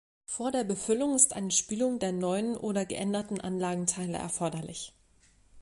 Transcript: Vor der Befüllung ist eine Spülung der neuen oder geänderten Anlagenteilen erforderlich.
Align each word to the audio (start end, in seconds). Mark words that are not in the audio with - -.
Vor 0.25 0.49
der 0.51 0.63
Befüllung 0.63 1.13
ist 1.15 1.33
eine 1.35 1.51
Spülung 1.51 1.99
der 1.99 2.11
neuen 2.11 2.57
oder 2.57 2.87
geänderten 2.87 3.39
Anlagenteilen 3.39 4.15
erforderlich. 4.15 4.95